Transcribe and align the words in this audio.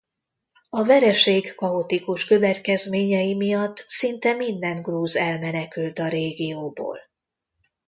A 0.69 0.83
vereség 0.83 1.55
kaotikus 1.55 2.25
következményei 2.25 3.35
miatt 3.35 3.85
szinte 3.87 4.33
minden 4.33 4.81
grúz 4.81 5.15
elmenekült 5.15 5.99
a 5.99 6.07
régióból. 6.07 6.99